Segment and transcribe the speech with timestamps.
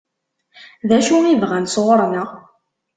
[0.87, 2.29] D acu i bɣan sɣur-neɣ?